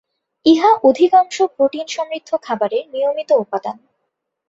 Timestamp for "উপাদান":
3.43-3.77